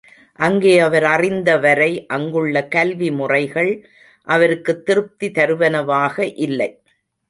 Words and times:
அங்கே 0.39 0.79
அவர் 0.79 1.03
அறிந்தவரை 1.03 2.05
அங்குள்ள 2.07 2.67
கல்வி 2.67 3.11
முறைகள் 3.11 3.71
அவருக்குத் 4.27 4.85
திருப்தி 4.85 5.31
தருவனவாக 5.31 6.33
இல்லை. 6.39 6.71